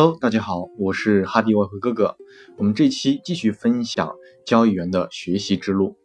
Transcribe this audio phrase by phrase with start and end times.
[0.00, 2.16] Hello，大家好，我是哈迪外汇哥哥。
[2.56, 4.14] 我们这期继续分享
[4.46, 5.96] 交易员的学习之路。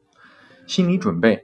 [0.66, 1.44] 心理准备，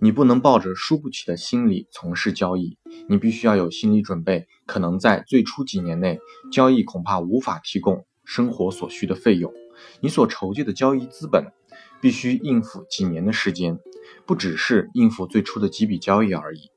[0.00, 2.76] 你不能抱着输不起的心理从事交易，
[3.08, 6.18] 你必须要有心理准备，可能在最初几年内，
[6.50, 9.52] 交易恐怕无法提供生活所需的费用，
[10.00, 11.52] 你所筹借的交易资本
[12.00, 13.78] 必须应付几年的时间，
[14.26, 16.72] 不只是应付最初的几笔交易而已。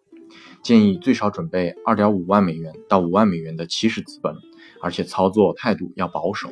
[0.62, 4.36] 建议最少准备二点五万美元到五万美元的起始资本。
[4.82, 6.50] 而且操作态度要保守，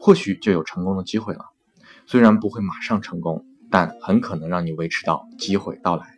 [0.00, 1.46] 或许就有成功的机会了。
[2.06, 6.16] 虽然不会马上成功，但很可能让你维持到机会到来，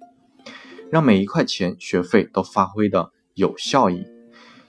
[0.90, 4.04] 让每一块钱学费都发挥的有效益。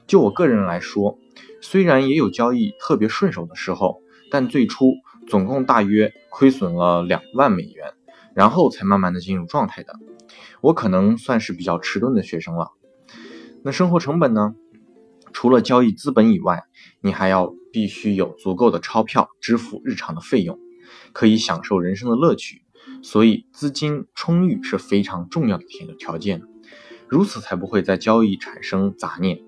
[0.05, 1.17] 就我个人来说，
[1.61, 4.01] 虽然也有交易特别顺手的时候，
[4.31, 4.93] 但最初
[5.27, 7.93] 总共大约亏损了两万美元，
[8.33, 9.93] 然后才慢慢的进入状态的。
[10.61, 12.71] 我可能算是比较迟钝的学生了。
[13.63, 14.55] 那生活成本呢？
[15.37, 16.63] 除了交易资本以外，
[16.99, 20.57] 你还要必须有足够的钞票支付日常的费用，
[21.13, 22.63] 可以享受人生的乐趣。
[23.03, 26.41] 所以资金充裕是非常重要的条条件，
[27.07, 29.43] 如此才不会在交易产生杂念。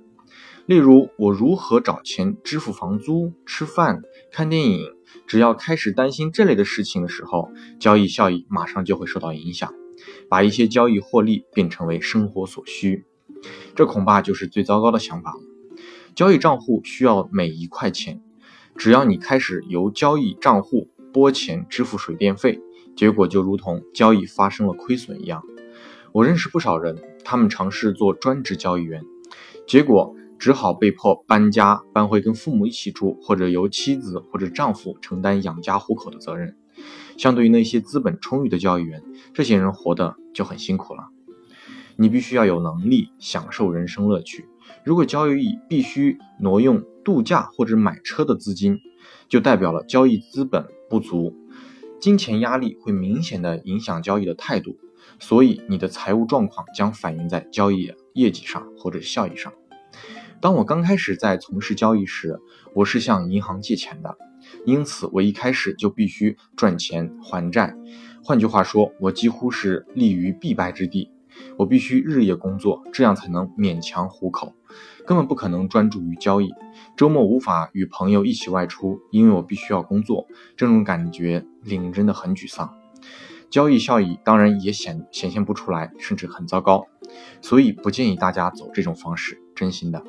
[0.67, 4.85] 例如，我如何找钱支付房租、吃饭、看电影？
[5.25, 9.73] 只要开始担心这类的事情的时候，交易效益马上就会受到影响，
[10.29, 13.05] 把一些交易获利变成为生活所需，
[13.73, 15.39] 这恐怕就是最糟糕的想法了。
[16.19, 18.19] 交易账户需要每一块钱，
[18.75, 22.59] 只要你开始由交易账户拨钱支付水电费，
[22.93, 25.41] 结果就如同交易发生了亏损一样。
[26.11, 29.01] 我认识不少人，他们尝试做专职交易员，
[29.65, 36.57] 结果只好被迫搬家，搬回跟父母一起住，或者由妻子或者丈夫承担养家糊口的责任。
[37.15, 39.01] 相对于那些资本充裕的交易员，
[39.33, 41.07] 这些人活得就很辛苦了。
[41.95, 44.48] 你必须要有能力享受人生乐趣。
[44.83, 48.79] 如果交易必须挪用度假或者买车的资金，
[49.27, 51.35] 就代表了交易资本不足，
[51.99, 54.77] 金钱压力会明显的影响交易的态度，
[55.19, 59.53] 所以你的财务状况将反映在交易业绩上或者效益上。
[60.41, 62.39] 当我刚开始在从事交易时，
[62.73, 64.17] 我是向银行借钱的，
[64.65, 67.75] 因此我一开始就必须赚钱还债。
[68.23, 71.11] 换句话说，我几乎是立于必败之地。
[71.57, 74.53] 我必须日夜工作，这样才能勉强糊口，
[75.05, 76.49] 根本不可能专注于交易。
[76.95, 80.27] 周末无法与朋友一起外出，因为我必须要工作。
[80.55, 82.75] 这种感觉令人真的很沮丧。
[83.49, 86.87] 交易效益当然也显显现不出来，甚至很糟糕。
[87.41, 90.03] 所以不建议大家走这种方式，真心的。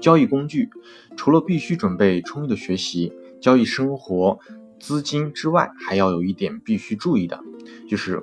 [0.00, 0.70] 交易工具
[1.16, 4.38] 除了必须准备充裕的学习、交易生活
[4.78, 7.40] 资金之外，还要有一点必须注意的，
[7.88, 8.22] 就是。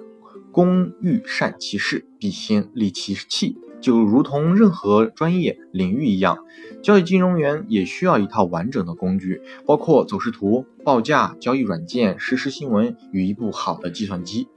[0.57, 3.59] 工欲善其事，必先利其器。
[3.79, 6.39] 就如同任何专业领域一样，
[6.81, 14.47] 交易金融员也需要一套完整的工具，包括走势图、报价、交易软件、实时新闻与一部好的计算机。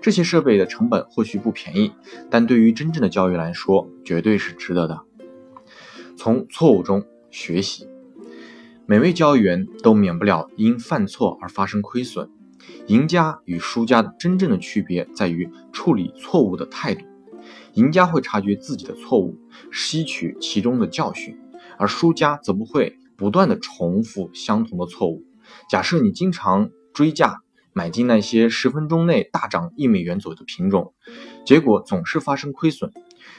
[0.00, 1.92] 这些设备的成本或许不便宜，
[2.28, 5.02] 但对于真正的交易来说，绝对是值得的。
[6.16, 7.86] 从错误中学习，
[8.84, 12.28] 每位交易员都免不了因犯错而发生亏损。
[12.86, 17.04] 赢家与输家的真正的区别在于处理错误的态度。
[17.74, 19.38] 赢家会察觉自己的错误，
[19.72, 21.38] 吸取其中的教训，
[21.78, 25.24] 而输家则不会不断的重复相同的错误。
[25.68, 27.40] 假设你经常追价
[27.72, 30.94] 买进那些十分钟内大涨一美元左右的品种，
[31.44, 32.92] 结果总是发生亏损。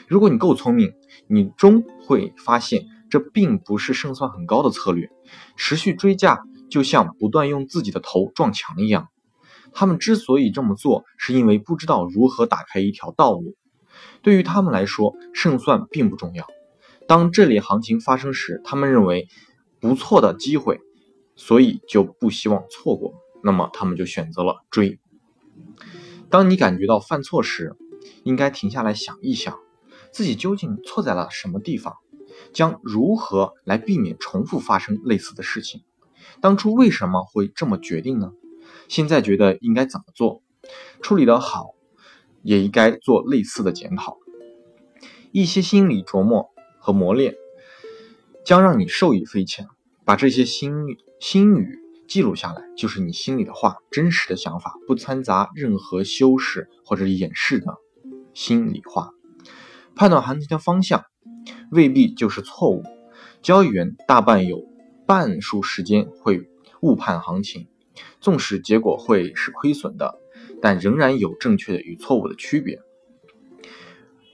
[0.06, 0.92] 如果你够聪明，
[1.26, 5.10] 你终会发现这并不是胜算很高的策略。
[5.56, 9.08] 持续追价就像不断用自己的头撞墙一样。
[9.78, 13.54] 他们之所以这么做，是因为不知道如何打开一条道路。
[14.22, 16.44] 对于他们来说，胜算并不重要。
[17.06, 19.28] 当这类行情发生时，他们认为
[19.78, 20.80] 不错的机会，
[21.36, 23.14] 所以就不希望错过。
[23.44, 24.98] 那么，他们就选择了追。
[26.28, 27.76] 当你感觉到犯错时，
[28.24, 29.60] 应该停下来想一想，
[30.10, 31.94] 自己究竟错在了什么地方，
[32.52, 35.82] 将如何来避免重复发生类似的事情。
[36.40, 38.32] 当初为什么会这么决定呢？
[38.88, 40.42] 现在觉得应该怎么做？
[41.00, 41.74] 处理得好，
[42.42, 44.18] 也应该做类似的检讨。
[45.30, 47.34] 一些心理琢磨和磨练，
[48.44, 49.68] 将让你受益匪浅。
[50.04, 50.72] 把这些心
[51.20, 57.76] 心语记录下来，就是你心里的话，真实的想法，不掺杂任何修饰或者掩饰的
[58.32, 59.10] 心里话。
[59.94, 61.04] 判断行情的方向，
[61.70, 62.82] 未必就是错误。
[63.42, 64.64] 交易员大半有
[65.06, 66.48] 半数时间会
[66.80, 67.68] 误判行情。
[68.20, 70.18] 纵使结果会是亏损的，
[70.60, 72.80] 但仍然有正确与错误的区别。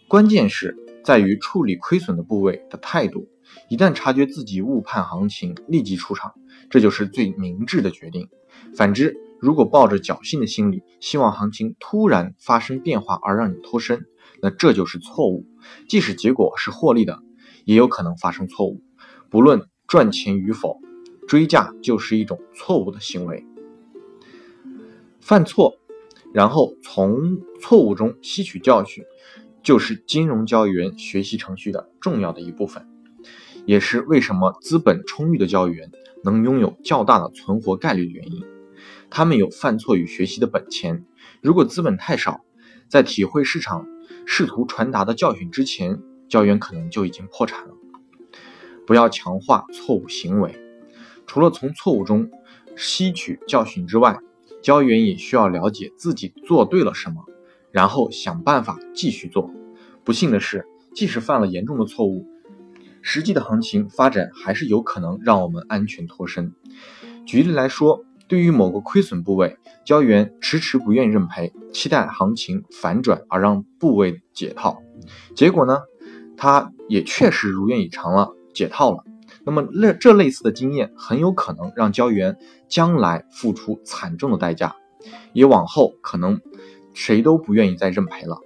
[0.09, 3.29] 关键是在于处理亏损的部位的态度。
[3.69, 6.35] 一旦察觉自己误判行情，立即出场，
[6.71, 8.29] 这就是最明智的决定。
[8.75, 14.07] 反之，如果抱着侥幸的心理，希望行情突然发生变化而让你脱身，
[14.41, 15.47] 那这就是错误。
[15.89, 17.21] 即使结果是获利的，
[17.65, 18.83] 也有可能发生错误。
[19.31, 20.81] 不论赚钱与否，
[21.29, 23.45] 追价就是一种错误的行为。
[25.25, 25.79] 犯错，
[26.35, 29.03] 然后从错误中吸取教训，
[29.63, 32.87] 就是金融交易员学习程序的重要的一部分，
[33.65, 35.91] 也是为什么资本充裕的交易员
[36.25, 38.45] 能拥有较大的存活概率的原因。
[39.09, 41.07] 他们有犯错与学习的本钱。
[41.41, 42.45] 如果资本太少，
[42.91, 43.87] 在体会市场
[44.27, 47.75] 试图传达的教训之前，交易员可能就已经破产了。
[48.87, 50.55] 不要强化错误行为，
[51.27, 52.31] 除了从错误中
[52.77, 54.19] 吸取教训之外。
[54.65, 57.27] 交易员也需要了解自己做对了什么，
[57.71, 59.51] 然后想办法继续做。
[60.05, 62.27] 不幸的是，即使犯了严重的错误，
[63.03, 66.55] 实际的行情发展还是有可能让我们安全脱身。
[67.27, 74.79] 举例来说，对于某个亏损部位，交易员迟迟不愿意认赔，期待行情反转而让部位解套，
[75.37, 75.83] 结果呢，
[76.39, 79.05] 他也确实如愿以偿了，解套了。
[79.47, 82.39] 那么，类这类似的经验很有可能让交易员
[82.69, 84.75] 将来付出惨重的代价，
[85.33, 86.41] 也往后可能
[86.95, 88.39] 谁都不愿意再认赔了。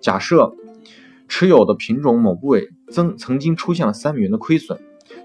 [0.00, 0.54] 假设
[1.26, 4.78] 持有的品种某部位曾曾经出现了三美元的亏损，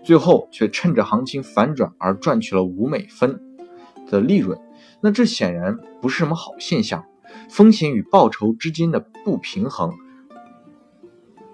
[0.03, 3.39] 最后却趁着行情反转而赚取了五美分
[4.09, 4.59] 的利润，
[5.01, 7.05] 那这显然不是什么好现象。
[7.49, 9.93] 风险与报酬之间的不平衡，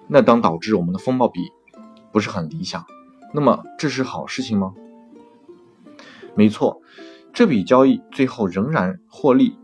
[0.08, 1.40] 那当导致我们的风暴比
[2.12, 2.84] 不是很理想。
[3.32, 4.74] 那么这是好事情吗？
[6.34, 6.80] 没错，
[7.32, 9.56] 这笔交易最后仍然获利，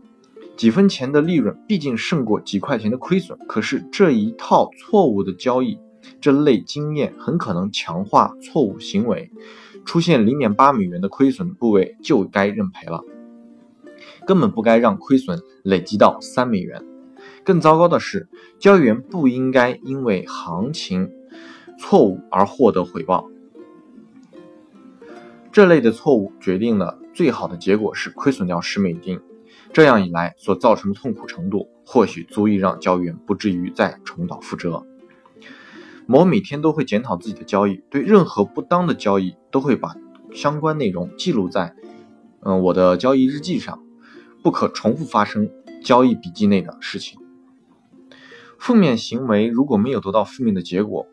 [0.55, 3.37] 几分钱的利润毕竟胜过几块钱的亏损。
[3.47, 5.79] 可是这一套错误的交易，
[6.19, 9.31] 这类经验很可能强化错误行为，
[9.85, 13.03] 出现零点八美元的亏损部位就该认赔了，
[14.27, 16.83] 根本不该让亏损累积到三美元。
[17.43, 18.27] 更糟糕的是，
[18.59, 21.09] 交易员不应该因为行情
[21.79, 23.29] 错误而获得回报。
[25.55, 29.21] 这类的错误决定了最好的结果是亏损掉十美金，
[29.71, 34.85] 这样一来所造成的痛苦程度，或许足以让交易员不至于再重蹈覆辙。
[36.09, 39.95] 我每天都会检讨自己的交易，对任何不当的交易都会把
[40.33, 41.73] 相关内容记录在
[42.41, 43.81] 嗯我的交易日记上，
[44.43, 45.49] 不可重复发生
[45.81, 47.17] 交易笔记内的事情。
[48.59, 51.07] 负面行为如果没有得到负面的结果。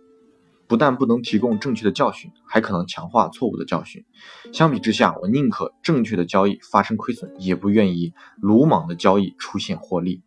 [0.72, 4.06] 不但不能提供正确的教训，还可能强化错误的教训。
[4.54, 10.22] 相比之下，我宁可正确的交易发生亏损，也不愿意鲁莽的交易出现获利。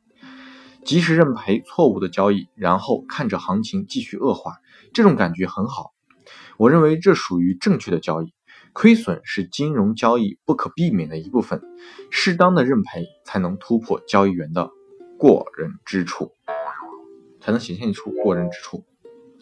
[0.84, 4.58] 及时认赔错误的交易，然后看着行情继续恶化，
[4.94, 5.96] 这种感觉很好。
[6.58, 8.32] 我认为这属于正确的交易。
[8.72, 11.60] 亏损是金融交易不可避免的一部分，
[12.12, 14.70] 适当的认赔才能突破交易员的
[15.18, 16.34] 过人之处，
[17.42, 18.86] 才能显现出过人之处。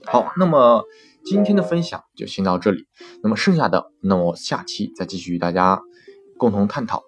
[0.06, 0.84] 好，那么
[1.24, 2.86] 今天的分享就先到这里。
[3.24, 5.82] 那么剩下的，那我下期再继续与大家
[6.38, 7.04] 共同探讨。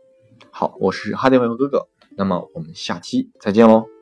[0.49, 1.87] 好，我是哈迪文哥哥，
[2.17, 3.94] 那么我们下期再见喽。